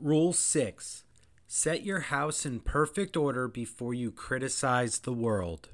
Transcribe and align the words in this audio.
Rule 0.00 0.32
6 0.32 1.02
Set 1.48 1.82
your 1.82 1.98
house 2.00 2.46
in 2.46 2.60
perfect 2.60 3.16
order 3.16 3.48
before 3.48 3.92
you 3.92 4.12
criticize 4.12 5.00
the 5.00 5.12
world. 5.12 5.70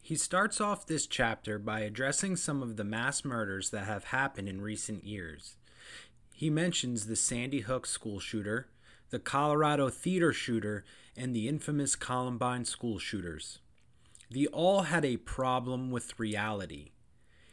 He 0.00 0.16
starts 0.16 0.62
off 0.62 0.86
this 0.86 1.06
chapter 1.06 1.58
by 1.58 1.80
addressing 1.80 2.36
some 2.36 2.62
of 2.62 2.76
the 2.76 2.84
mass 2.84 3.22
murders 3.22 3.68
that 3.68 3.84
have 3.84 4.04
happened 4.04 4.48
in 4.48 4.62
recent 4.62 5.04
years. 5.04 5.56
He 6.32 6.48
mentions 6.48 7.04
the 7.04 7.16
Sandy 7.16 7.60
Hook 7.60 7.84
school 7.84 8.18
shooter, 8.18 8.68
the 9.10 9.18
Colorado 9.18 9.90
theater 9.90 10.32
shooter, 10.32 10.82
and 11.14 11.36
the 11.36 11.48
infamous 11.48 11.96
Columbine 11.96 12.64
school 12.64 12.98
shooters. 12.98 13.58
They 14.30 14.46
all 14.46 14.82
had 14.82 15.04
a 15.04 15.18
problem 15.18 15.90
with 15.90 16.18
reality. 16.18 16.92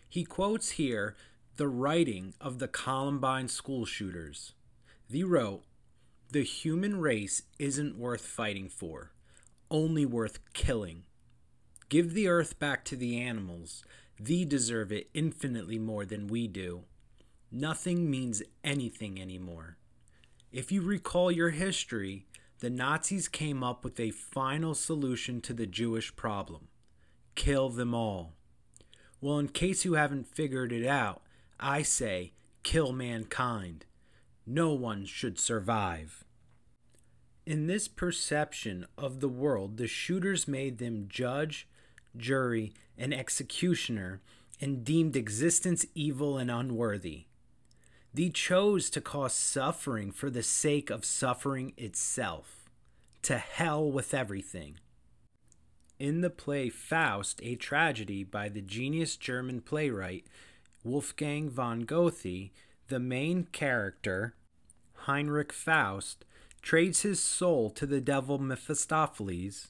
He 0.08 0.24
quotes 0.24 0.72
here 0.72 1.18
the 1.58 1.68
writing 1.68 2.34
of 2.40 2.60
the 2.60 2.70
Columbine 2.70 3.50
school 3.50 3.84
shooters. 3.86 4.54
They 5.14 5.22
wrote, 5.22 5.62
The 6.32 6.42
human 6.42 7.00
race 7.00 7.44
isn't 7.60 8.00
worth 8.00 8.26
fighting 8.26 8.68
for, 8.68 9.12
only 9.70 10.08
worth 10.08 10.40
killing. 10.54 11.04
Give 11.88 12.16
the 12.16 12.28
earth 12.28 12.58
back 12.58 12.84
to 12.86 12.96
the 12.96 13.22
animals. 13.22 13.84
They 14.20 14.44
deserve 14.44 14.92
it 14.92 15.12
infinitely 15.14 15.78
more 15.78 16.04
than 16.04 16.26
we 16.26 16.48
do. 16.48 16.86
Nothing 17.52 18.10
means 18.10 18.42
anything 18.64 19.22
anymore. 19.22 19.78
If 20.52 20.72
you 20.72 20.82
recall 20.82 21.32
your 21.32 21.52
history, 21.52 22.26
the 22.58 22.72
Nazis 22.72 23.28
came 23.28 23.64
up 23.64 23.84
with 23.84 24.00
a 24.00 24.10
final 24.10 24.74
solution 24.74 25.42
to 25.42 25.54
the 25.54 25.68
Jewish 25.68 26.16
problem 26.16 26.70
kill 27.36 27.70
them 27.70 27.94
all. 27.94 28.34
Well, 29.22 29.38
in 29.38 29.50
case 29.50 29.86
you 29.86 29.94
haven't 29.94 30.26
figured 30.26 30.72
it 30.72 30.88
out, 30.88 31.22
I 31.60 31.84
say 31.84 32.34
kill 32.64 32.94
mankind. 32.94 33.86
No 34.46 34.74
one 34.74 35.06
should 35.06 35.40
survive. 35.40 36.24
In 37.46 37.68
this 37.68 37.88
perception 37.88 38.86
of 38.98 39.20
the 39.20 39.30
world, 39.30 39.78
the 39.78 39.88
shooters 39.88 40.48
made 40.48 40.78
them 40.78 41.08
judge, 41.10 41.68
jury, 42.16 42.74
and 42.98 43.14
executioner 43.14 44.22
and 44.62 44.86
deemed 44.86 45.16
existence 45.16 45.86
evil 45.94 46.38
and 46.38 46.50
unworthy. 46.50 47.26
They 48.14 48.30
chose 48.30 48.90
to 48.92 49.02
cause 49.02 49.34
suffering 49.34 50.12
for 50.12 50.30
the 50.30 50.44
sake 50.44 50.90
of 50.90 51.04
suffering 51.04 51.74
itself. 51.78 52.70
To 53.24 53.38
hell 53.38 53.90
with 53.90 54.14
everything. 54.14 54.76
In 56.00 56.22
the 56.22 56.30
play 56.30 56.70
Faust, 56.70 57.40
a 57.44 57.56
tragedy 57.56 58.24
by 58.24 58.50
the 58.50 58.62
genius 58.62 59.16
German 59.16 59.62
playwright 59.62 60.26
Wolfgang 60.84 61.50
von 61.50 61.82
Goethe, 61.82 62.52
the 62.90 63.00
main 63.00 63.46
character, 63.46 64.36
Heinrich 65.04 65.52
Faust, 65.52 66.26
trades 66.62 67.02
his 67.02 67.20
soul 67.20 67.70
to 67.72 67.86
the 67.86 68.00
devil 68.00 68.38
Mephistopheles 68.40 69.70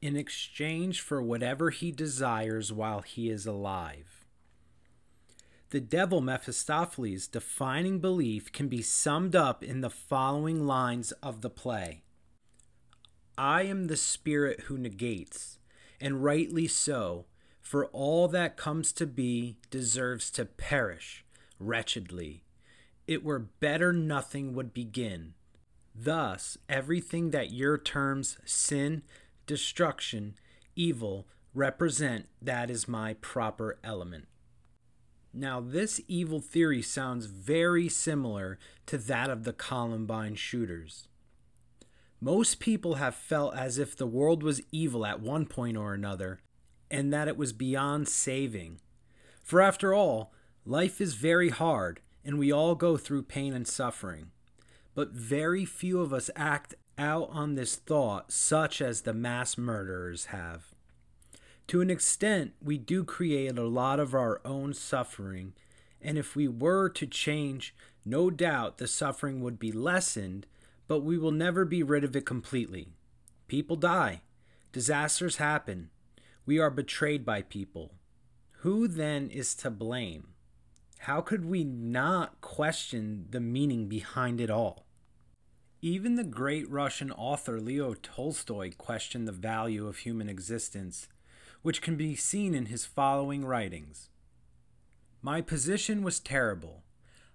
in 0.00 0.16
exchange 0.16 1.00
for 1.00 1.22
whatever 1.22 1.70
he 1.70 1.90
desires 1.90 2.72
while 2.72 3.00
he 3.00 3.30
is 3.30 3.46
alive. 3.46 4.24
The 5.70 5.80
devil 5.80 6.20
Mephistopheles' 6.20 7.26
defining 7.26 7.98
belief 7.98 8.52
can 8.52 8.68
be 8.68 8.80
summed 8.80 9.34
up 9.34 9.62
in 9.62 9.80
the 9.80 9.90
following 9.90 10.66
lines 10.66 11.12
of 11.22 11.40
the 11.40 11.50
play 11.50 12.02
I 13.36 13.62
am 13.62 13.88
the 13.88 13.96
spirit 13.96 14.60
who 14.60 14.78
negates, 14.78 15.58
and 16.00 16.22
rightly 16.22 16.68
so, 16.68 17.26
for 17.60 17.86
all 17.86 18.28
that 18.28 18.56
comes 18.56 18.92
to 18.92 19.06
be 19.06 19.56
deserves 19.70 20.30
to 20.32 20.44
perish 20.44 21.24
wretchedly. 21.58 22.44
It 23.06 23.22
were 23.22 23.38
better 23.38 23.92
nothing 23.92 24.54
would 24.54 24.72
begin. 24.72 25.34
Thus, 25.94 26.58
everything 26.68 27.30
that 27.30 27.52
your 27.52 27.78
terms 27.78 28.38
sin, 28.44 29.02
destruction, 29.46 30.34
evil 30.74 31.26
represent, 31.54 32.26
that 32.42 32.70
is 32.70 32.88
my 32.88 33.14
proper 33.14 33.78
element. 33.84 34.26
Now, 35.32 35.60
this 35.60 36.00
evil 36.08 36.40
theory 36.40 36.80
sounds 36.80 37.26
very 37.26 37.88
similar 37.88 38.58
to 38.86 38.98
that 38.98 39.30
of 39.30 39.44
the 39.44 39.52
Columbine 39.52 40.36
shooters. 40.36 41.08
Most 42.20 42.58
people 42.58 42.94
have 42.94 43.14
felt 43.14 43.54
as 43.54 43.76
if 43.76 43.96
the 43.96 44.06
world 44.06 44.42
was 44.42 44.62
evil 44.72 45.04
at 45.04 45.20
one 45.20 45.44
point 45.44 45.76
or 45.76 45.92
another, 45.92 46.40
and 46.90 47.12
that 47.12 47.28
it 47.28 47.36
was 47.36 47.52
beyond 47.52 48.08
saving. 48.08 48.80
For 49.42 49.60
after 49.60 49.92
all, 49.92 50.32
life 50.64 51.00
is 51.00 51.14
very 51.14 51.50
hard, 51.50 52.00
and 52.24 52.38
we 52.38 52.52
all 52.52 52.74
go 52.74 52.96
through 52.96 53.22
pain 53.22 53.52
and 53.52 53.66
suffering. 53.66 54.30
But 54.94 55.12
very 55.12 55.64
few 55.64 56.00
of 56.00 56.12
us 56.12 56.30
act 56.36 56.74
out 56.96 57.28
on 57.30 57.54
this 57.54 57.76
thought, 57.76 58.30
such 58.32 58.80
as 58.80 59.02
the 59.02 59.12
mass 59.12 59.58
murderers 59.58 60.26
have. 60.26 60.74
To 61.68 61.80
an 61.80 61.90
extent, 61.90 62.52
we 62.62 62.78
do 62.78 63.04
create 63.04 63.58
a 63.58 63.66
lot 63.66 63.98
of 63.98 64.14
our 64.14 64.40
own 64.44 64.74
suffering, 64.74 65.54
and 66.00 66.18
if 66.18 66.36
we 66.36 66.46
were 66.46 66.88
to 66.90 67.06
change, 67.06 67.74
no 68.04 68.30
doubt 68.30 68.78
the 68.78 68.86
suffering 68.86 69.40
would 69.40 69.58
be 69.58 69.72
lessened, 69.72 70.46
but 70.86 71.00
we 71.00 71.16
will 71.16 71.32
never 71.32 71.64
be 71.64 71.82
rid 71.82 72.04
of 72.04 72.14
it 72.14 72.26
completely. 72.26 72.88
People 73.48 73.76
die, 73.76 74.20
disasters 74.72 75.36
happen, 75.36 75.90
we 76.46 76.58
are 76.58 76.70
betrayed 76.70 77.24
by 77.24 77.40
people. 77.40 77.92
Who 78.58 78.86
then 78.86 79.30
is 79.30 79.54
to 79.56 79.70
blame? 79.70 80.33
How 81.04 81.20
could 81.20 81.44
we 81.44 81.64
not 81.64 82.40
question 82.40 83.26
the 83.28 83.38
meaning 83.38 83.88
behind 83.88 84.40
it 84.40 84.48
all? 84.48 84.86
Even 85.82 86.14
the 86.14 86.24
great 86.24 86.66
Russian 86.70 87.12
author 87.12 87.60
Leo 87.60 87.92
Tolstoy 87.92 88.72
questioned 88.78 89.28
the 89.28 89.32
value 89.32 89.86
of 89.86 89.98
human 89.98 90.30
existence, 90.30 91.08
which 91.60 91.82
can 91.82 91.96
be 91.96 92.16
seen 92.16 92.54
in 92.54 92.66
his 92.66 92.86
following 92.86 93.44
writings. 93.44 94.08
My 95.20 95.42
position 95.42 96.02
was 96.02 96.20
terrible. 96.20 96.84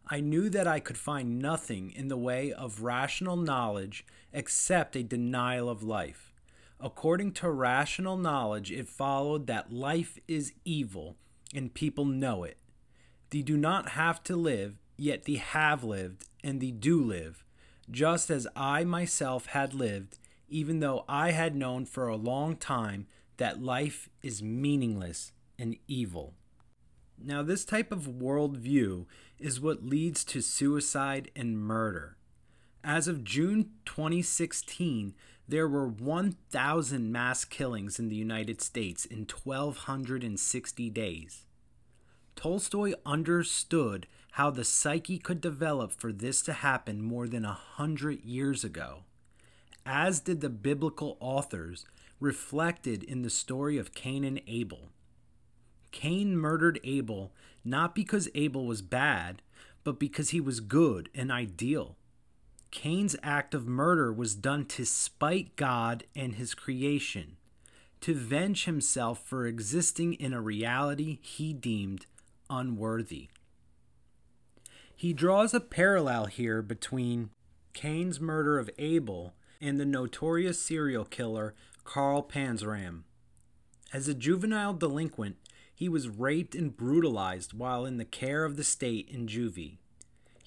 I 0.07 0.19
knew 0.19 0.49
that 0.49 0.67
I 0.67 0.79
could 0.79 0.97
find 0.97 1.37
nothing 1.37 1.91
in 1.91 2.07
the 2.07 2.17
way 2.17 2.51
of 2.51 2.81
rational 2.81 3.37
knowledge 3.37 4.03
except 4.33 4.95
a 4.95 5.03
denial 5.03 5.69
of 5.69 5.83
life. 5.83 6.33
According 6.79 7.33
to 7.33 7.51
rational 7.51 8.17
knowledge, 8.17 8.71
it 8.71 8.89
followed 8.89 9.45
that 9.45 9.71
life 9.71 10.17
is 10.27 10.53
evil, 10.65 11.17
and 11.53 11.71
people 11.71 12.05
know 12.05 12.43
it. 12.43 12.58
They 13.31 13.41
do 13.41 13.57
not 13.57 13.89
have 13.89 14.23
to 14.23 14.35
live, 14.35 14.79
yet 14.97 15.25
they 15.25 15.35
have 15.35 15.83
lived, 15.83 16.25
and 16.43 16.59
they 16.59 16.71
do 16.71 17.03
live, 17.03 17.43
just 17.91 18.29
as 18.29 18.47
I 18.55 18.83
myself 18.83 19.47
had 19.47 19.73
lived, 19.73 20.17
even 20.47 20.79
though 20.79 21.05
I 21.07 21.31
had 21.31 21.55
known 21.55 21.85
for 21.85 22.07
a 22.07 22.15
long 22.15 22.55
time 22.55 23.07
that 23.37 23.61
life 23.61 24.09
is 24.23 24.41
meaningless 24.41 25.31
and 25.57 25.77
evil. 25.87 26.33
Now, 27.21 27.43
this 27.43 27.65
type 27.65 27.91
of 27.91 28.07
worldview 28.07 29.05
is 29.37 29.59
what 29.59 29.85
leads 29.85 30.23
to 30.25 30.41
suicide 30.41 31.29
and 31.35 31.57
murder. 31.57 32.17
As 32.83 33.07
of 33.07 33.23
June 33.23 33.71
2016, 33.85 35.13
there 35.47 35.67
were 35.67 35.87
1,000 35.87 37.11
mass 37.11 37.43
killings 37.43 37.99
in 37.99 38.09
the 38.09 38.15
United 38.15 38.61
States 38.61 39.05
in 39.05 39.27
1,260 39.43 40.89
days. 40.89 41.45
Tolstoy 42.39 42.93
understood 43.05 44.07
how 44.31 44.49
the 44.49 44.63
psyche 44.63 45.17
could 45.17 45.41
develop 45.41 45.91
for 45.91 46.13
this 46.13 46.41
to 46.43 46.53
happen 46.53 47.01
more 47.01 47.27
than 47.27 47.43
a 47.43 47.51
hundred 47.51 48.23
years 48.23 48.63
ago, 48.63 48.99
as 49.85 50.21
did 50.21 50.39
the 50.39 50.49
biblical 50.49 51.17
authors 51.19 51.85
reflected 52.21 53.03
in 53.03 53.23
the 53.23 53.29
story 53.29 53.77
of 53.77 53.93
Cain 53.93 54.23
and 54.23 54.39
Abel. 54.47 54.87
Cain 55.91 56.37
murdered 56.37 56.79
Abel 56.85 57.33
not 57.65 57.93
because 57.93 58.29
Abel 58.33 58.65
was 58.65 58.81
bad, 58.81 59.41
but 59.83 59.99
because 59.99 60.29
he 60.29 60.39
was 60.39 60.61
good 60.61 61.09
and 61.13 61.33
ideal. 61.33 61.97
Cain's 62.71 63.17
act 63.21 63.53
of 63.53 63.67
murder 63.67 64.13
was 64.13 64.33
done 64.33 64.65
to 64.67 64.85
spite 64.85 65.57
God 65.57 66.05
and 66.15 66.35
his 66.35 66.53
creation, 66.53 67.35
to 67.99 68.15
venge 68.15 68.63
himself 68.63 69.27
for 69.27 69.45
existing 69.45 70.13
in 70.13 70.31
a 70.31 70.39
reality 70.39 71.19
he 71.21 71.51
deemed 71.51 72.05
unworthy. 72.49 73.29
He 74.95 75.13
draws 75.13 75.53
a 75.53 75.59
parallel 75.59 76.25
here 76.25 76.61
between 76.61 77.29
Cain's 77.73 78.19
murder 78.19 78.59
of 78.59 78.69
Abel 78.77 79.33
and 79.61 79.79
the 79.79 79.85
notorious 79.85 80.61
serial 80.61 81.05
killer 81.05 81.53
Carl 81.83 82.23
Panzram. 82.23 83.03
As 83.93 84.07
a 84.07 84.13
juvenile 84.13 84.73
delinquent, 84.73 85.37
he 85.73 85.87
was 85.87 86.09
raped 86.09 86.55
and 86.55 86.75
brutalized 86.75 87.53
while 87.53 87.85
in 87.85 87.97
the 87.97 88.05
care 88.05 88.43
of 88.43 88.57
the 88.57 88.63
state 88.63 89.09
in 89.09 89.27
juvie 89.27 89.77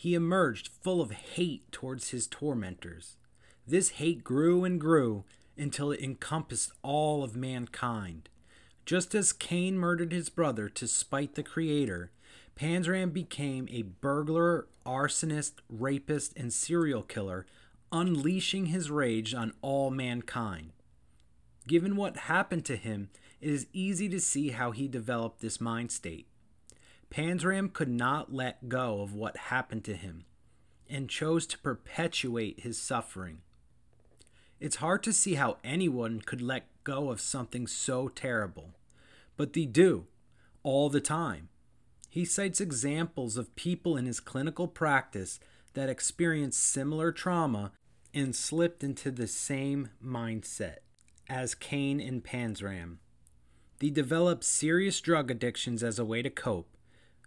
he 0.02 0.14
emerged 0.16 0.66
full 0.66 1.00
of 1.00 1.12
hate 1.12 1.70
towards 1.70 2.08
his 2.08 2.26
tormentors. 2.26 3.14
This 3.68 3.90
hate 3.90 4.24
grew 4.24 4.64
and 4.64 4.80
grew 4.80 5.22
until 5.56 5.92
it 5.92 6.00
encompassed 6.00 6.72
all 6.82 7.22
of 7.22 7.36
mankind. 7.36 8.28
Just 8.84 9.14
as 9.14 9.32
Cain 9.32 9.78
murdered 9.78 10.12
his 10.12 10.28
brother 10.28 10.68
to 10.68 10.88
spite 10.88 11.34
the 11.34 11.42
Creator, 11.42 12.10
Panzram 12.56 13.12
became 13.12 13.68
a 13.70 13.82
burglar, 13.82 14.66
arsonist, 14.84 15.54
rapist, 15.68 16.32
and 16.36 16.52
serial 16.52 17.02
killer, 17.02 17.46
unleashing 17.90 18.66
his 18.66 18.90
rage 18.90 19.34
on 19.34 19.52
all 19.62 19.90
mankind. 19.90 20.72
Given 21.66 21.96
what 21.96 22.16
happened 22.16 22.64
to 22.66 22.76
him, 22.76 23.10
it 23.40 23.50
is 23.50 23.66
easy 23.72 24.08
to 24.08 24.20
see 24.20 24.50
how 24.50 24.72
he 24.72 24.88
developed 24.88 25.40
this 25.40 25.60
mind 25.60 25.92
state. 25.92 26.26
Panzram 27.10 27.72
could 27.72 27.88
not 27.88 28.32
let 28.32 28.68
go 28.68 29.02
of 29.02 29.14
what 29.14 29.36
happened 29.36 29.84
to 29.84 29.94
him 29.94 30.24
and 30.88 31.08
chose 31.08 31.46
to 31.46 31.58
perpetuate 31.58 32.60
his 32.60 32.78
suffering. 32.80 33.38
It's 34.62 34.76
hard 34.76 35.02
to 35.02 35.12
see 35.12 35.34
how 35.34 35.56
anyone 35.64 36.20
could 36.20 36.40
let 36.40 36.68
go 36.84 37.10
of 37.10 37.20
something 37.20 37.66
so 37.66 38.06
terrible, 38.06 38.76
but 39.36 39.54
they 39.54 39.64
do 39.64 40.06
all 40.62 40.88
the 40.88 41.00
time. 41.00 41.48
He 42.08 42.24
cites 42.24 42.60
examples 42.60 43.36
of 43.36 43.56
people 43.56 43.96
in 43.96 44.06
his 44.06 44.20
clinical 44.20 44.68
practice 44.68 45.40
that 45.74 45.88
experienced 45.88 46.62
similar 46.62 47.10
trauma 47.10 47.72
and 48.14 48.36
slipped 48.36 48.84
into 48.84 49.10
the 49.10 49.26
same 49.26 49.88
mindset 50.00 50.76
as 51.28 51.56
Cain 51.56 51.98
and 51.98 52.22
Panzram. 52.22 52.98
They 53.80 53.90
developed 53.90 54.44
serious 54.44 55.00
drug 55.00 55.28
addictions 55.28 55.82
as 55.82 55.98
a 55.98 56.04
way 56.04 56.22
to 56.22 56.30
cope, 56.30 56.76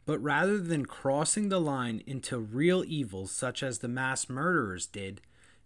but 0.06 0.20
rather 0.20 0.58
than 0.58 0.86
crossing 0.86 1.50
the 1.50 1.60
line 1.60 2.02
into 2.08 2.38
real 2.40 2.86
evils 2.88 3.34
such 3.34 3.62
as 3.62 3.80
the 3.80 3.90
mass 3.90 4.30
murderers 4.30 4.86
did, 4.86 5.20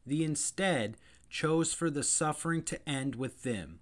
they 0.03 0.23
instead 0.23 0.97
chose 1.29 1.73
for 1.73 1.89
the 1.89 2.03
suffering 2.03 2.63
to 2.63 2.89
end 2.89 3.15
with 3.15 3.43
them. 3.43 3.79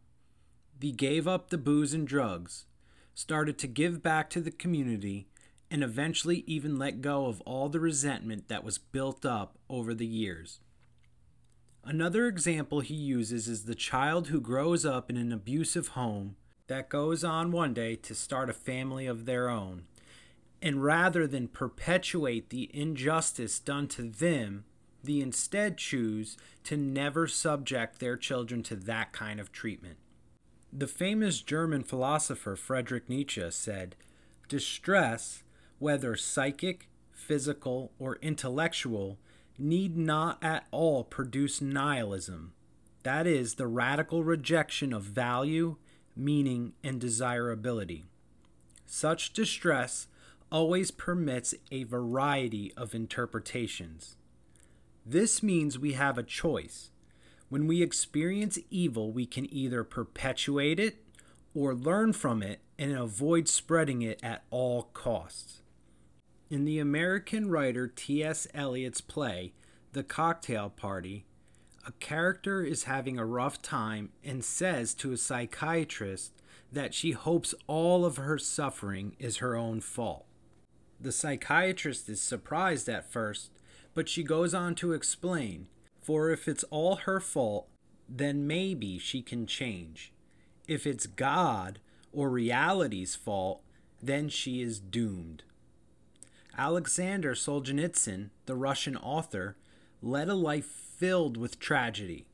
They 0.79 0.91
gave 0.91 1.27
up 1.27 1.49
the 1.49 1.57
booze 1.57 1.93
and 1.93 2.07
drugs, 2.07 2.65
started 3.13 3.57
to 3.59 3.67
give 3.67 4.03
back 4.03 4.29
to 4.31 4.41
the 4.41 4.51
community, 4.51 5.27
and 5.71 5.83
eventually 5.83 6.43
even 6.45 6.77
let 6.77 7.01
go 7.01 7.25
of 7.25 7.41
all 7.41 7.69
the 7.69 7.79
resentment 7.79 8.47
that 8.47 8.63
was 8.63 8.77
built 8.77 9.25
up 9.25 9.57
over 9.69 9.93
the 9.93 10.05
years. 10.05 10.59
Another 11.83 12.27
example 12.27 12.81
he 12.81 12.93
uses 12.93 13.47
is 13.47 13.63
the 13.63 13.75
child 13.75 14.27
who 14.27 14.41
grows 14.41 14.85
up 14.85 15.09
in 15.09 15.17
an 15.17 15.31
abusive 15.31 15.89
home 15.89 16.35
that 16.67 16.89
goes 16.89 17.23
on 17.23 17.51
one 17.51 17.73
day 17.73 17.95
to 17.95 18.13
start 18.13 18.49
a 18.49 18.53
family 18.53 19.07
of 19.07 19.25
their 19.25 19.49
own. 19.49 19.83
And 20.61 20.83
rather 20.83 21.27
than 21.27 21.47
perpetuate 21.47 22.49
the 22.49 22.69
injustice 22.73 23.59
done 23.59 23.87
to 23.89 24.03
them, 24.03 24.65
they 25.03 25.19
instead 25.19 25.77
choose 25.77 26.37
to 26.63 26.77
never 26.77 27.27
subject 27.27 27.99
their 27.99 28.17
children 28.17 28.63
to 28.63 28.75
that 28.75 29.13
kind 29.13 29.39
of 29.39 29.51
treatment. 29.51 29.97
The 30.73 30.87
famous 30.87 31.41
German 31.41 31.83
philosopher 31.83 32.55
Friedrich 32.55 33.09
Nietzsche 33.09 33.49
said, 33.51 33.95
Distress, 34.49 35.43
whether 35.79 36.15
psychic, 36.15 36.89
physical, 37.11 37.91
or 37.99 38.17
intellectual, 38.21 39.17
need 39.57 39.97
not 39.97 40.43
at 40.43 40.67
all 40.71 41.03
produce 41.03 41.61
nihilism. 41.61 42.53
That 43.03 43.25
is, 43.25 43.55
the 43.55 43.67
radical 43.67 44.23
rejection 44.23 44.93
of 44.93 45.03
value, 45.03 45.77
meaning, 46.15 46.73
and 46.83 46.99
desirability. 46.99 48.05
Such 48.85 49.33
distress 49.33 50.07
always 50.51 50.91
permits 50.91 51.53
a 51.71 51.83
variety 51.83 52.73
of 52.75 52.95
interpretations. 52.95 54.15
This 55.09 55.41
means 55.41 55.79
we 55.79 55.93
have 55.93 56.17
a 56.17 56.23
choice. 56.23 56.91
When 57.47 57.65
we 57.65 57.81
experience 57.81 58.59
evil, 58.69 59.09
we 59.09 59.25
can 59.25 59.51
either 59.53 59.85
perpetuate 59.85 60.81
it 60.81 60.97
or 61.55 61.73
learn 61.73 62.11
from 62.11 62.43
it 62.43 62.59
and 62.77 62.91
avoid 62.91 63.47
spreading 63.47 64.01
it 64.01 64.19
at 64.21 64.43
all 64.49 64.89
costs. 64.93 65.61
In 66.49 66.65
the 66.65 66.79
American 66.79 67.49
writer 67.49 67.87
T.S. 67.87 68.49
Eliot's 68.53 68.99
play, 68.99 69.53
The 69.93 70.03
Cocktail 70.03 70.69
Party, 70.71 71.25
a 71.85 71.93
character 71.93 72.61
is 72.61 72.83
having 72.83 73.17
a 73.17 73.25
rough 73.25 73.61
time 73.61 74.09
and 74.25 74.43
says 74.43 74.93
to 74.95 75.13
a 75.13 75.17
psychiatrist 75.17 76.33
that 76.69 76.93
she 76.93 77.11
hopes 77.11 77.55
all 77.65 78.03
of 78.03 78.17
her 78.17 78.37
suffering 78.37 79.15
is 79.19 79.37
her 79.37 79.55
own 79.55 79.79
fault. 79.79 80.25
The 80.99 81.13
psychiatrist 81.13 82.09
is 82.09 82.19
surprised 82.19 82.89
at 82.89 83.09
first, 83.09 83.51
but 83.97 84.07
she 84.07 84.21
goes 84.21 84.53
on 84.53 84.75
to 84.75 84.93
explain 84.93 85.65
for 85.99 86.29
if 86.29 86.47
it's 86.47 86.63
all 86.65 86.97
her 86.97 87.19
fault, 87.19 87.67
then 88.07 88.45
maybe 88.45 88.99
she 88.99 89.23
can 89.23 89.47
change. 89.47 90.13
If 90.67 90.85
it's 90.85 91.07
God 91.07 91.79
or 92.13 92.29
reality's 92.29 93.15
fault, 93.15 93.63
then 93.99 94.29
she 94.29 94.61
is 94.61 94.79
doomed. 94.79 95.41
Alexander 96.55 97.33
Solzhenitsyn, 97.33 98.29
the 98.45 98.53
Russian 98.53 98.95
author, 98.95 99.57
led 100.03 100.29
a 100.29 100.35
life 100.35 100.67
filled 100.67 101.35
with 101.35 101.59
tragedy. 101.59 102.27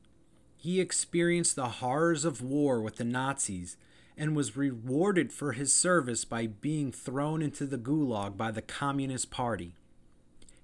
He 0.58 0.82
experienced 0.82 1.56
the 1.56 1.80
horrors 1.80 2.26
of 2.26 2.42
war 2.42 2.82
with 2.82 2.96
the 2.96 3.04
Nazis 3.04 3.78
and 4.18 4.36
was 4.36 4.54
rewarded 4.54 5.32
for 5.32 5.52
his 5.52 5.72
service 5.72 6.26
by 6.26 6.46
being 6.46 6.92
thrown 6.92 7.40
into 7.40 7.64
the 7.64 7.78
gulag 7.78 8.36
by 8.36 8.50
the 8.50 8.60
Communist 8.60 9.30
Party. 9.30 9.76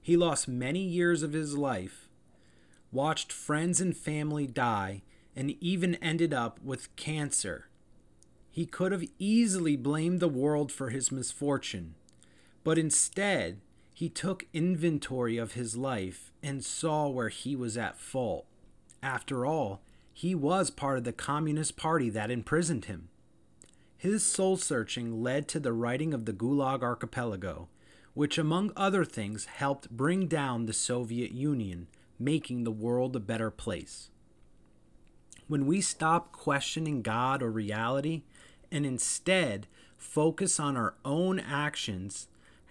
He 0.02 0.16
lost 0.16 0.48
many 0.48 0.82
years 0.82 1.22
of 1.22 1.32
his 1.32 1.56
life, 1.56 2.08
watched 2.90 3.32
friends 3.32 3.80
and 3.80 3.96
family 3.96 4.46
die, 4.46 5.02
and 5.36 5.56
even 5.62 5.94
ended 5.96 6.34
up 6.34 6.60
with 6.62 6.94
cancer. 6.96 7.68
He 8.50 8.66
could 8.66 8.92
have 8.92 9.04
easily 9.18 9.76
blamed 9.76 10.20
the 10.20 10.28
world 10.28 10.72
for 10.72 10.90
his 10.90 11.12
misfortune, 11.12 11.94
but 12.64 12.78
instead, 12.78 13.60
he 13.94 14.08
took 14.08 14.46
inventory 14.52 15.36
of 15.36 15.52
his 15.52 15.76
life 15.76 16.32
and 16.42 16.64
saw 16.64 17.08
where 17.08 17.28
he 17.28 17.54
was 17.54 17.76
at 17.76 17.98
fault. 17.98 18.46
After 19.02 19.44
all, 19.44 19.82
he 20.12 20.34
was 20.34 20.70
part 20.70 20.98
of 20.98 21.04
the 21.04 21.12
Communist 21.12 21.76
Party 21.76 22.10
that 22.10 22.30
imprisoned 22.30 22.86
him. 22.86 23.08
His 23.96 24.24
soul 24.24 24.56
searching 24.56 25.22
led 25.22 25.46
to 25.48 25.60
the 25.60 25.72
writing 25.72 26.14
of 26.14 26.24
the 26.24 26.32
Gulag 26.32 26.82
Archipelago, 26.82 27.68
which, 28.14 28.38
among 28.38 28.72
other 28.76 29.04
things, 29.04 29.44
helped 29.44 29.90
bring 29.90 30.26
down 30.26 30.66
the 30.66 30.72
Soviet 30.72 31.32
Union, 31.32 31.86
making 32.18 32.64
the 32.64 32.70
world 32.70 33.14
a 33.16 33.20
better 33.20 33.50
place. 33.50 34.10
When 35.46 35.66
we 35.66 35.80
stop 35.80 36.32
questioning 36.32 37.02
God 37.02 37.42
or 37.42 37.50
reality 37.50 38.22
and 38.70 38.86
instead 38.86 39.66
focus 39.96 40.60
on 40.60 40.76
our 40.76 40.94
own 41.04 41.40
actions 41.40 42.28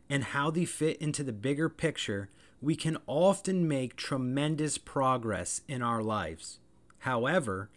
and 0.10 0.24
how 0.24 0.50
they 0.50 0.66
fit 0.66 0.98
into 0.98 1.24
the 1.24 1.34
bigger 1.34 1.70
picture, 1.70 2.30
we 2.62 2.76
can 2.76 2.98
often 3.08 3.68
make 3.68 3.96
tremendous 3.96 4.78
progress 4.78 5.62
in 5.68 5.82
our 5.82 6.02
lives. 6.02 6.60
However, 7.00 7.70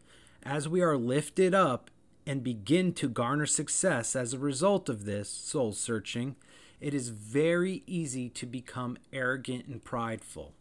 as 0.42 0.68
we 0.68 0.80
are 0.80 0.96
lifted 0.96 1.54
up 1.54 1.90
and 2.26 2.42
begin 2.42 2.92
to 2.94 3.08
garner 3.08 3.46
success 3.46 4.16
as 4.16 4.32
a 4.32 4.38
result 4.38 4.88
of 4.88 5.04
this 5.04 5.28
soul 5.28 5.72
searching, 5.72 6.36
it 6.82 6.92
is 6.94 7.08
very 7.08 7.82
easy 7.86 8.28
to 8.30 8.46
become 8.46 8.98
arrogant 9.12 9.66
and 9.66 9.82
prideful. 9.82 10.52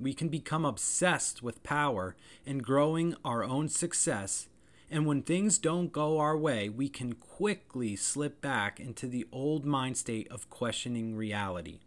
We 0.00 0.14
can 0.14 0.28
become 0.28 0.64
obsessed 0.64 1.42
with 1.42 1.62
power 1.62 2.16
and 2.46 2.62
growing 2.62 3.14
our 3.24 3.42
own 3.42 3.68
success 3.68 4.48
and 4.90 5.06
when 5.06 5.22
things 5.22 5.58
don't 5.58 5.92
go 5.92 6.18
our 6.18 6.36
way, 6.36 6.68
we 6.68 6.88
can 6.88 7.12
quickly 7.14 7.94
slip 7.94 8.40
back 8.40 8.80
into 8.80 9.06
the 9.06 9.26
old 9.30 9.64
mind 9.66 9.98
state 9.98 10.28
of 10.30 10.48
questioning 10.48 11.14
reality. 11.14 11.80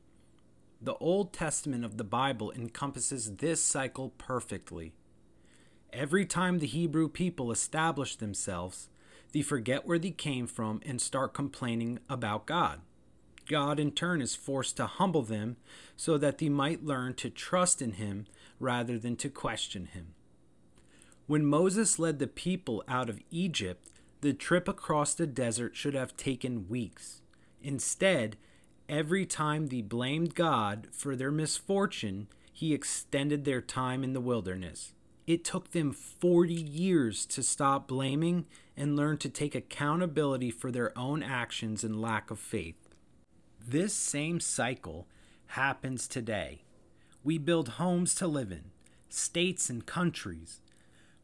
The 0.79 0.95
Old 0.95 1.33
Testament 1.33 1.83
of 1.83 1.97
the 1.97 2.03
Bible 2.03 2.51
encompasses 2.51 3.37
this 3.37 3.63
cycle 3.63 4.09
perfectly. 4.17 4.93
Every 5.91 6.25
time 6.25 6.59
the 6.59 6.67
Hebrew 6.67 7.09
people 7.09 7.51
establish 7.51 8.15
themselves, 8.15 8.87
they 9.31 9.41
forget 9.41 9.85
where 9.85 9.99
they 9.99 10.11
came 10.11 10.47
from 10.47 10.81
and 10.85 11.01
start 11.01 11.33
complaining 11.33 11.99
about 12.09 12.45
God. 12.45 12.81
God, 13.51 13.79
in 13.79 13.91
turn, 13.91 14.21
is 14.21 14.33
forced 14.33 14.77
to 14.77 14.87
humble 14.87 15.21
them 15.21 15.57
so 15.95 16.17
that 16.17 16.39
they 16.39 16.49
might 16.49 16.85
learn 16.85 17.13
to 17.15 17.29
trust 17.29 17.81
in 17.81 17.93
Him 17.93 18.25
rather 18.59 18.97
than 18.97 19.15
to 19.17 19.29
question 19.29 19.87
Him. 19.87 20.15
When 21.27 21.45
Moses 21.45 21.99
led 21.99 22.19
the 22.19 22.27
people 22.27 22.83
out 22.87 23.09
of 23.09 23.21
Egypt, 23.29 23.87
the 24.21 24.33
trip 24.33 24.67
across 24.67 25.13
the 25.13 25.27
desert 25.27 25.75
should 25.75 25.93
have 25.93 26.15
taken 26.17 26.69
weeks. 26.69 27.21
Instead, 27.61 28.37
every 28.87 29.25
time 29.25 29.67
they 29.67 29.81
blamed 29.81 30.33
God 30.33 30.87
for 30.91 31.15
their 31.15 31.31
misfortune, 31.31 32.27
he 32.51 32.73
extended 32.73 33.45
their 33.45 33.61
time 33.61 34.03
in 34.03 34.13
the 34.13 34.21
wilderness. 34.21 34.93
It 35.27 35.43
took 35.43 35.71
them 35.71 35.91
40 35.91 36.53
years 36.53 37.25
to 37.27 37.43
stop 37.43 37.87
blaming 37.87 38.45
and 38.75 38.95
learn 38.95 39.17
to 39.19 39.29
take 39.29 39.55
accountability 39.55 40.51
for 40.51 40.71
their 40.71 40.97
own 40.97 41.21
actions 41.21 41.83
and 41.83 42.01
lack 42.01 42.31
of 42.31 42.39
faith. 42.39 42.90
This 43.67 43.93
same 43.93 44.39
cycle 44.39 45.07
happens 45.47 46.07
today. 46.07 46.63
We 47.23 47.37
build 47.37 47.69
homes 47.69 48.15
to 48.15 48.27
live 48.27 48.51
in, 48.51 48.71
states 49.09 49.69
and 49.69 49.85
countries, 49.85 50.59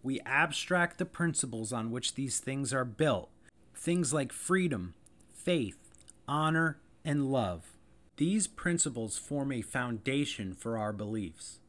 we 0.08 0.22
abstract 0.22 1.00
the 1.00 1.06
principles 1.06 1.74
on 1.74 1.91
which 1.91 2.15
these 2.15 2.39
things 2.39 2.74
are 2.74 2.86
built, 2.86 3.29
things 3.75 4.13
like 4.13 4.32
freedom, 4.32 4.94
faith, 5.34 5.77
honor, 6.29 6.79
and 7.03 7.29
love. 7.29 7.75
These 8.15 8.48
principles 8.48 9.17
form 9.17 9.51
a 9.51 9.62
foundation 9.62 10.53
for 10.53 10.77
our 10.77 10.94
beliefs. 10.94 11.60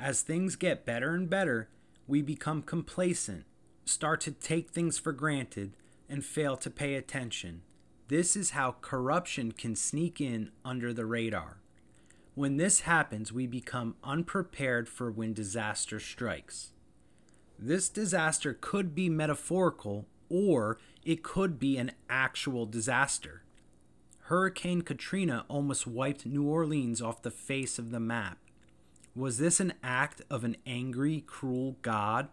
As 0.00 0.22
things 0.22 0.56
get 0.56 0.84
better 0.84 1.14
and 1.14 1.30
better, 1.30 1.68
we 2.08 2.22
become 2.22 2.62
complacent, 2.62 3.44
start 3.84 4.20
to 4.22 4.32
take 4.32 4.70
things 4.70 4.98
for 4.98 5.12
granted, 5.12 5.74
and 6.08 6.24
fail 6.24 6.56
to 6.56 6.70
pay 6.70 6.96
attention. 6.96 7.62
This 8.10 8.34
is 8.34 8.50
how 8.50 8.74
corruption 8.80 9.52
can 9.52 9.76
sneak 9.76 10.20
in 10.20 10.50
under 10.64 10.92
the 10.92 11.06
radar. 11.06 11.58
When 12.34 12.56
this 12.56 12.80
happens, 12.80 13.32
we 13.32 13.46
become 13.46 13.94
unprepared 14.02 14.88
for 14.88 15.12
when 15.12 15.32
disaster 15.32 16.00
strikes. 16.00 16.72
This 17.56 17.88
disaster 17.88 18.58
could 18.60 18.96
be 18.96 19.08
metaphorical 19.08 20.06
or 20.28 20.80
it 21.04 21.22
could 21.22 21.60
be 21.60 21.78
an 21.78 21.92
actual 22.08 22.66
disaster. 22.66 23.44
Hurricane 24.22 24.82
Katrina 24.82 25.44
almost 25.46 25.86
wiped 25.86 26.26
New 26.26 26.48
Orleans 26.48 27.00
off 27.00 27.22
the 27.22 27.30
face 27.30 27.78
of 27.78 27.92
the 27.92 28.00
map. 28.00 28.38
Was 29.14 29.38
this 29.38 29.60
an 29.60 29.74
act 29.84 30.20
of 30.28 30.42
an 30.42 30.56
angry, 30.66 31.22
cruel 31.28 31.76
God? 31.80 32.26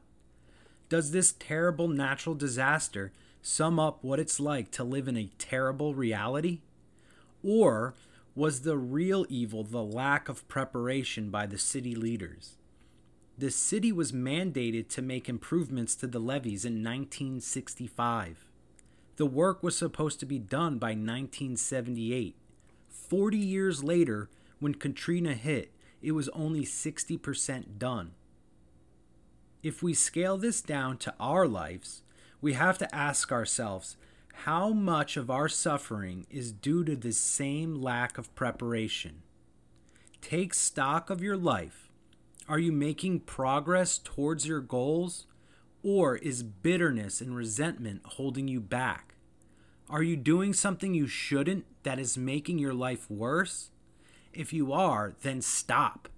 Does 0.89 1.11
this 1.11 1.35
terrible 1.37 1.87
natural 1.87 2.33
disaster 2.33 3.11
sum 3.41 3.79
up 3.79 4.03
what 4.03 4.19
it's 4.19 4.39
like 4.39 4.71
to 4.71 4.83
live 4.83 5.07
in 5.07 5.17
a 5.17 5.31
terrible 5.37 5.93
reality? 5.93 6.59
Or 7.43 7.93
was 8.35 8.61
the 8.61 8.77
real 8.77 9.25
evil 9.29 9.63
the 9.63 9.83
lack 9.83 10.29
of 10.29 10.47
preparation 10.47 11.29
by 11.29 11.45
the 11.45 11.57
city 11.57 11.95
leaders? 11.95 12.57
The 13.37 13.51
city 13.51 13.91
was 13.91 14.11
mandated 14.11 14.89
to 14.89 15.01
make 15.01 15.29
improvements 15.29 15.95
to 15.97 16.07
the 16.07 16.19
levees 16.19 16.65
in 16.65 16.83
1965. 16.83 18.45
The 19.17 19.25
work 19.25 19.61
was 19.63 19.77
supposed 19.77 20.19
to 20.19 20.25
be 20.25 20.39
done 20.39 20.77
by 20.77 20.89
1978. 20.89 22.35
40 22.89 23.37
years 23.37 23.83
later, 23.83 24.29
when 24.59 24.75
Katrina 24.75 25.33
hit, 25.33 25.71
it 26.01 26.11
was 26.11 26.29
only 26.29 26.65
60% 26.65 27.77
done. 27.77 28.11
If 29.63 29.81
we 29.81 29.93
scale 29.93 30.37
this 30.37 30.61
down 30.61 30.97
to 30.99 31.13
our 31.19 31.47
lives, 31.47 32.03
we 32.41 32.53
have 32.53 32.77
to 32.77 32.95
ask 32.95 33.31
ourselves 33.31 33.97
how 34.43 34.69
much 34.69 35.17
of 35.17 35.31
our 35.31 35.49
suffering 35.49 36.27
is 36.29 36.51
due 36.51 36.83
to 36.83 36.95
this 36.95 37.17
same 37.17 37.81
lack 37.81 38.17
of 38.17 38.33
preparation? 38.35 39.23
Take 40.21 40.53
stock 40.53 41.09
of 41.09 41.23
your 41.23 41.37
life. 41.37 41.89
Are 42.47 42.59
you 42.59 42.71
making 42.71 43.21
progress 43.21 43.97
towards 43.97 44.47
your 44.47 44.61
goals? 44.61 45.25
Or 45.83 46.17
is 46.17 46.43
bitterness 46.43 47.21
and 47.21 47.35
resentment 47.35 48.01
holding 48.05 48.47
you 48.47 48.59
back? 48.59 49.15
Are 49.89 50.03
you 50.03 50.15
doing 50.15 50.53
something 50.53 50.93
you 50.93 51.07
shouldn't 51.07 51.65
that 51.83 51.99
is 51.99 52.17
making 52.17 52.59
your 52.59 52.73
life 52.73 53.09
worse? 53.09 53.71
If 54.33 54.53
you 54.53 54.71
are, 54.73 55.13
then 55.21 55.41
stop. 55.41 56.09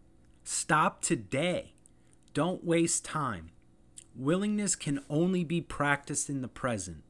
Stop 0.43 1.01
today. 1.01 1.73
Don't 2.33 2.63
waste 2.63 3.05
time. 3.05 3.51
Willingness 4.19 4.75
can 4.75 4.99
only 5.09 5.45
be 5.45 5.61
practiced 5.61 6.29
in 6.29 6.41
the 6.41 6.49
present. 6.49 7.03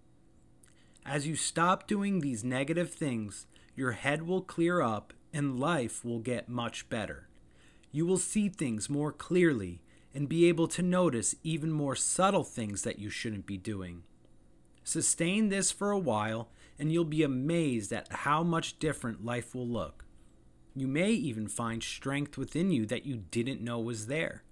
As 1.04 1.26
you 1.26 1.36
stop 1.36 1.88
doing 1.88 2.20
these 2.20 2.44
negative 2.44 2.94
things, 2.94 3.48
your 3.76 3.94
head 3.94 4.28
will 4.28 4.44
clear 4.44 4.80
up 4.80 5.12
and 5.34 5.60
life 5.60 6.06
will 6.06 6.20
get 6.20 6.50
much 6.50 6.88
better. 6.88 7.28
You 7.92 8.06
will 8.06 8.20
see 8.20 8.48
things 8.48 8.92
more 8.92 9.12
clearly 9.12 9.82
and 10.14 10.30
be 10.30 10.48
able 10.48 10.68
to 10.68 10.84
notice 10.84 11.34
even 11.42 11.72
more 11.72 11.96
subtle 11.96 12.44
things 12.44 12.84
that 12.84 13.00
you 13.00 13.10
shouldn't 13.10 13.48
be 13.48 13.58
doing. 13.58 14.04
Sustain 14.84 15.50
this 15.50 15.72
for 15.72 15.90
a 15.90 15.98
while, 15.98 16.50
and 16.78 16.94
you'll 16.94 17.06
be 17.06 17.24
amazed 17.24 17.92
at 17.92 18.14
how 18.14 18.44
much 18.44 18.78
different 18.78 19.26
life 19.26 19.56
will 19.56 19.68
look. 19.68 20.06
You 20.76 20.86
may 20.86 21.10
even 21.10 21.48
find 21.48 21.82
strength 21.82 22.38
within 22.38 22.70
you 22.70 22.86
that 22.86 23.08
you 23.08 23.24
didn't 23.32 23.62
know 23.62 23.80
was 23.80 24.06
there. 24.06 24.44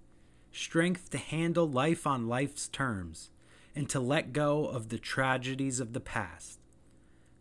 Strength 0.52 1.10
to 1.10 1.18
handle 1.18 1.68
life 1.68 2.06
on 2.06 2.28
life's 2.28 2.68
terms 2.68 3.30
and 3.74 3.88
to 3.88 4.00
let 4.00 4.32
go 4.32 4.66
of 4.66 4.88
the 4.88 4.98
tragedies 4.98 5.78
of 5.78 5.92
the 5.92 6.00
past. 6.00 6.58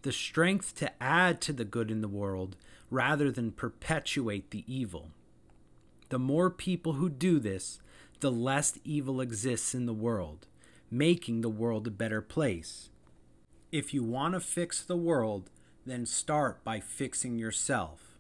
The 0.03 0.11
strength 0.11 0.75
to 0.75 0.91
add 1.01 1.41
to 1.41 1.53
the 1.53 1.65
good 1.65 1.89
in 1.89 2.01
the 2.01 2.07
world 2.07 2.55
rather 2.89 3.31
than 3.31 3.51
perpetuate 3.51 4.51
the 4.51 4.63
evil. 4.67 5.11
The 6.09 6.19
more 6.19 6.49
people 6.49 6.93
who 6.93 7.09
do 7.09 7.39
this, 7.39 7.79
the 8.19 8.31
less 8.31 8.77
evil 8.83 9.19
exists 9.19 9.75
in 9.75 9.85
the 9.85 9.93
world, 9.93 10.47
making 10.89 11.41
the 11.41 11.49
world 11.49 11.87
a 11.87 11.91
better 11.91 12.21
place. 12.21 12.89
If 13.71 13.93
you 13.93 14.03
want 14.03 14.33
to 14.33 14.39
fix 14.39 14.81
the 14.81 14.95
world, 14.95 15.49
then 15.85 16.05
start 16.05 16.63
by 16.63 16.79
fixing 16.79 17.37
yourself. 17.37 18.17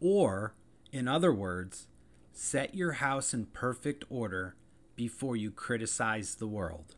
Or, 0.00 0.54
in 0.92 1.08
other 1.08 1.32
words, 1.32 1.88
set 2.38 2.74
your 2.74 2.92
house 2.92 3.32
in 3.32 3.46
perfect 3.46 4.04
order 4.10 4.54
before 4.94 5.36
you 5.36 5.50
criticize 5.50 6.34
the 6.34 6.46
world. 6.46 6.95